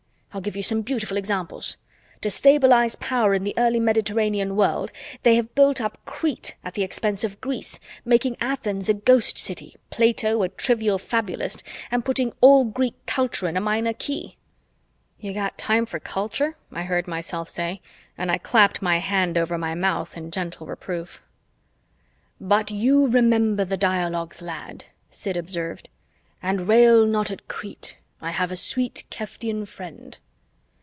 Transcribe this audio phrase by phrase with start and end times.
[0.33, 1.75] I'll give you some beautiful examples.
[2.21, 4.93] To stabilize power in the early Mediterranean world,
[5.23, 9.75] they have built up Crete at the expense of Greece, making Athens a ghost city,
[9.89, 14.37] Plato a trivial fabulist, and putting all Greek culture in a minor key."
[15.19, 17.81] "You got time for culture?" I heard myself say
[18.17, 21.21] and I clapped my hand over my mouth in gentle reproof.
[22.39, 25.89] "But you remember the dialogues, lad," Sid observed.
[26.41, 30.15] "And rail not at Crete I have a sweet Keftian friend."